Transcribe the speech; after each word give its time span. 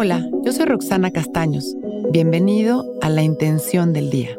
Hola, 0.00 0.24
yo 0.44 0.52
soy 0.52 0.66
Roxana 0.66 1.10
Castaños. 1.10 1.74
Bienvenido 2.12 2.84
a 3.02 3.08
La 3.08 3.24
Intención 3.24 3.92
del 3.92 4.10
Día, 4.10 4.38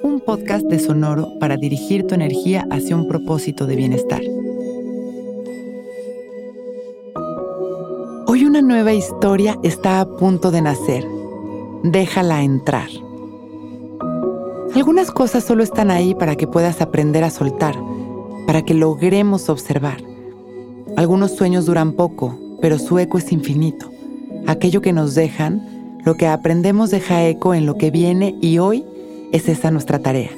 un 0.00 0.20
podcast 0.20 0.64
de 0.66 0.78
Sonoro 0.78 1.40
para 1.40 1.56
dirigir 1.56 2.06
tu 2.06 2.14
energía 2.14 2.68
hacia 2.70 2.94
un 2.94 3.08
propósito 3.08 3.66
de 3.66 3.74
bienestar. 3.74 4.20
Hoy 8.28 8.44
una 8.44 8.62
nueva 8.62 8.92
historia 8.92 9.58
está 9.64 10.00
a 10.00 10.06
punto 10.06 10.52
de 10.52 10.62
nacer. 10.62 11.04
Déjala 11.82 12.44
entrar. 12.44 12.88
Algunas 14.72 15.10
cosas 15.10 15.42
solo 15.42 15.64
están 15.64 15.90
ahí 15.90 16.14
para 16.14 16.36
que 16.36 16.46
puedas 16.46 16.80
aprender 16.80 17.24
a 17.24 17.30
soltar, 17.30 17.74
para 18.46 18.62
que 18.62 18.74
logremos 18.74 19.48
observar. 19.48 20.00
Algunos 20.96 21.32
sueños 21.32 21.66
duran 21.66 21.94
poco, 21.94 22.38
pero 22.60 22.78
su 22.78 23.00
eco 23.00 23.18
es 23.18 23.32
infinito. 23.32 23.91
Aquello 24.46 24.80
que 24.80 24.92
nos 24.92 25.14
dejan, 25.14 26.00
lo 26.04 26.16
que 26.16 26.26
aprendemos 26.26 26.90
deja 26.90 27.24
eco 27.24 27.54
en 27.54 27.64
lo 27.64 27.76
que 27.76 27.90
viene 27.90 28.34
y 28.40 28.58
hoy 28.58 28.84
es 29.32 29.48
esa 29.48 29.70
nuestra 29.70 30.00
tarea. 30.00 30.30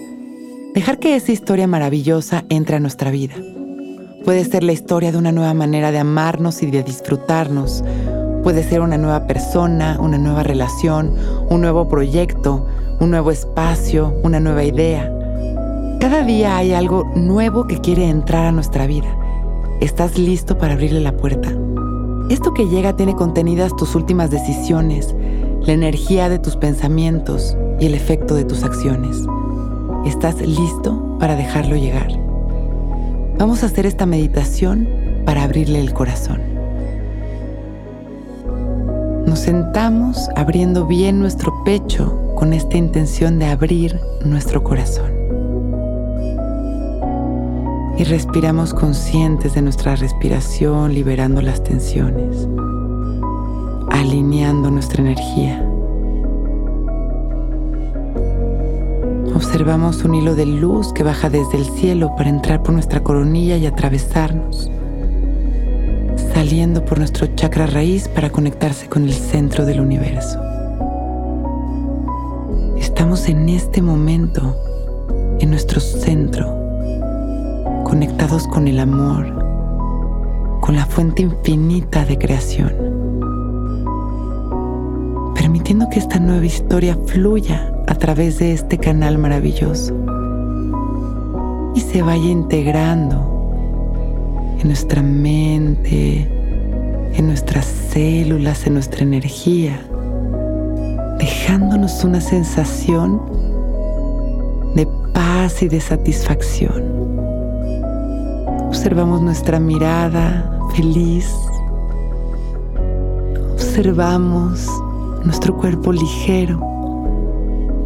Dejar 0.75 0.99
que 0.99 1.17
esa 1.17 1.33
historia 1.33 1.67
maravillosa 1.67 2.45
entre 2.51 2.77
a 2.77 2.81
nuestra 2.81 3.11
vida. 3.11 3.35
Puede 4.25 4.45
ser 4.45 4.63
la 4.63 4.73
historia 4.73 5.11
de 5.11 5.19
una 5.19 5.33
nueva 5.33 5.55
manera 5.55 5.91
de 5.91 5.99
amarnos 5.99 6.63
y 6.63 6.71
de 6.71 6.83
disfrutarnos. 6.83 7.83
Puede 8.43 8.63
ser 8.63 8.81
una 8.81 8.99
nueva 8.99 9.27
persona, 9.27 9.99
una 10.01 10.19
nueva 10.19 10.43
relación, 10.43 11.15
un 11.49 11.61
nuevo 11.63 11.89
proyecto, 11.89 12.67
un 13.01 13.11
nuevo 13.11 13.31
espacio, 13.31 14.15
una 14.23 14.39
nueva 14.41 14.65
idea. 14.65 15.11
Cada 15.99 16.23
día 16.25 16.59
hay 16.59 16.75
algo 16.75 17.05
nuevo 17.17 17.67
que 17.67 17.81
quiere 17.81 18.09
entrar 18.09 18.45
a 18.45 18.53
nuestra 18.53 18.87
vida. 18.87 19.09
¿Estás 19.81 20.19
listo 20.19 20.59
para 20.59 20.75
abrirle 20.75 21.01
la 21.01 21.17
puerta? 21.17 21.51
Esto 22.31 22.55
que 22.55 22.69
llega 22.69 22.97
tiene 22.97 23.15
contenidas 23.15 23.77
tus 23.77 23.95
últimas 23.95 24.31
decisiones, 24.31 25.15
la 25.61 25.75
energía 25.75 26.31
de 26.31 26.39
tus 26.39 26.57
pensamientos 26.57 27.57
y 27.79 27.87
el 27.87 27.95
efecto 27.95 28.35
de 28.35 28.45
tus 28.45 28.65
acciones. 28.65 29.27
¿Estás 30.07 30.41
listo 30.41 31.19
para 31.21 31.37
dejarlo 31.37 31.77
llegar? 31.77 32.09
Vamos 33.39 33.63
a 33.63 33.67
hacer 33.67 33.85
esta 33.85 34.07
meditación 34.07 34.89
para 35.27 35.43
abrirle 35.43 35.81
el 35.81 35.93
corazón. 35.93 36.41
Nos 39.27 39.41
sentamos 39.41 40.29
abriendo 40.35 40.87
bien 40.87 41.19
nuestro 41.19 41.53
pecho 41.65 42.33
con 42.37 42.53
esta 42.53 42.79
intención 42.79 43.39
de 43.39 43.47
abrir 43.47 44.01
nuestro 44.25 44.65
corazón. 44.65 45.14
Y 47.97 48.05
respiramos 48.05 48.75
conscientes 48.75 49.55
de 49.55 49.63
nuestra 49.63 49.95
respiración, 49.97 50.95
liberando 50.95 51.41
las 51.43 51.63
tensiones, 51.63 52.49
alineando 53.91 54.71
nuestra 54.71 55.03
energía. 55.03 55.65
Observamos 59.35 60.05
un 60.05 60.15
hilo 60.17 60.35
de 60.35 60.47
luz 60.47 60.93
que 60.93 61.05
baja 61.05 61.31
desde 61.31 61.57
el 61.57 61.65
cielo 61.65 62.15
para 62.17 62.31
entrar 62.31 62.63
por 62.63 62.73
nuestra 62.75 63.03
coronilla 63.03 63.57
y 63.57 63.67
atravesarnos, 63.67 64.71
saliendo 66.33 66.85
por 66.85 66.99
nuestro 66.99 67.27
chakra 67.37 67.67
raíz 67.67 68.09
para 68.09 68.31
conectarse 68.31 68.89
con 68.89 69.05
el 69.05 69.13
centro 69.13 69.65
del 69.65 69.81
universo. 69.81 70.41
Estamos 72.77 73.29
en 73.29 73.49
este 73.49 73.83
momento 73.83 74.57
en 75.39 75.51
nuestro 75.51 75.81
centro, 75.81 76.64
conectados 77.95 78.49
con 78.49 78.67
el 78.67 78.81
amor, 78.81 79.25
con 80.61 80.75
la 80.75 80.85
fuente 80.85 81.23
infinita 81.23 82.05
de 82.05 82.19
creación, 82.19 82.73
permitiendo 85.37 85.89
que 85.89 86.01
esta 86.01 86.19
nueva 86.19 86.45
historia 86.45 86.99
fluya 87.07 87.73
a 87.87 87.95
través 87.95 88.41
de 88.41 88.53
este 88.53 88.79
canal 88.79 89.17
maravilloso 89.19 89.95
y 91.77 91.81
se 91.83 92.03
vaya 92.03 92.29
integrando 92.29 93.55
en 94.61 94.67
nuestra 94.67 95.01
mente, 95.01 96.29
en 97.15 97.27
nuestras 97.29 97.65
células, 97.65 98.67
en 98.67 98.75
nuestra 98.75 99.05
energía 99.05 99.79
dejándonos 101.21 102.03
una 102.03 102.21
sensación 102.21 103.23
de 104.75 104.85
paz 105.13 105.63
y 105.63 105.69
de 105.69 105.81
satisfacción. 105.81 107.04
Observamos 108.85 109.23
nuestra 109.23 109.59
mirada 109.59 110.61
feliz. 110.77 111.35
Observamos 113.55 114.69
nuestro 115.25 115.57
cuerpo 115.57 115.91
ligero 115.91 116.61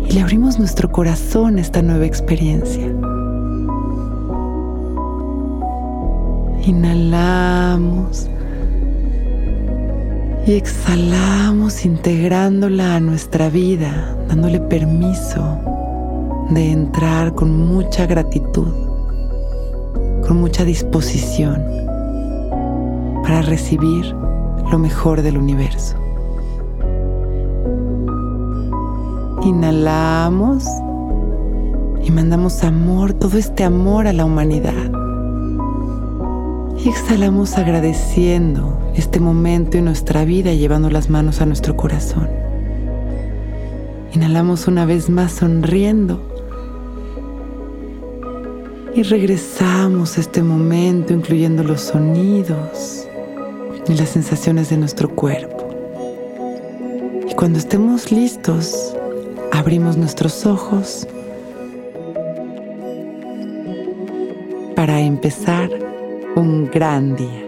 y 0.08 0.12
le 0.12 0.20
abrimos 0.20 0.58
nuestro 0.58 0.91
corazón 0.91 1.58
a 1.58 1.60
esta 1.60 1.82
nueva 1.82 2.04
experiencia. 2.04 2.92
Inhalamos 6.66 8.28
y 10.48 10.54
exhalamos 10.54 11.84
integrándola 11.84 12.97
a 12.97 13.00
nuestra 13.00 13.48
vida, 13.50 14.16
dándole 14.26 14.58
permiso 14.58 15.60
de 16.50 16.72
entrar 16.72 17.37
con 17.37 17.56
mucha 17.69 18.04
gratitud, 18.06 18.88
con 20.28 20.41
mucha 20.41 20.66
disposición 20.66 21.65
para 23.22 23.41
recibir 23.41 24.15
lo 24.71 24.78
mejor 24.78 25.22
del 25.22 25.39
universo. 25.39 25.97
Inhalamos 29.43 30.65
y 32.05 32.11
mandamos 32.11 32.62
amor, 32.62 33.15
todo 33.15 33.38
este 33.38 33.65
amor 33.65 34.06
a 34.06 34.12
la 34.12 34.27
humanidad. 34.27 34.93
Y 36.84 36.91
exhalamos 36.91 37.56
agradeciendo 37.56 38.78
este 38.94 39.21
momento 39.21 39.78
en 39.78 39.87
nuestra 39.87 40.27
vida 40.27 40.53
llevando 40.53 40.91
las 40.91 41.09
manos 41.09 41.41
a 41.41 41.47
nuestro 41.47 41.75
corazón. 41.75 42.28
Inhalamos 44.12 44.69
una 44.69 44.84
vez 44.84 45.09
más 45.09 45.33
sonriendo. 45.33 46.38
Y 48.98 49.04
regresamos 49.04 50.19
a 50.19 50.20
este 50.22 50.42
momento 50.42 51.12
incluyendo 51.12 51.62
los 51.62 51.82
sonidos 51.82 53.06
y 53.86 53.94
las 53.94 54.09
sensaciones 54.09 54.70
de 54.70 54.76
nuestro 54.76 55.09
cuerpo. 55.09 55.69
Y 57.31 57.32
cuando 57.34 57.60
estemos 57.60 58.10
listos, 58.10 58.97
abrimos 59.53 59.97
nuestros 59.97 60.44
ojos 60.47 61.06
para 64.75 64.98
empezar 65.00 65.70
un 66.34 66.69
gran 66.69 67.14
día. 67.14 67.47